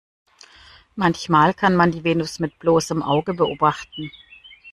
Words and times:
Manchmal 0.95 1.53
kann 1.53 1.75
man 1.75 1.91
die 1.91 2.03
Venus 2.03 2.39
mit 2.39 2.57
bloßem 2.57 3.03
Auge 3.03 3.35
beobachten. 3.35 4.09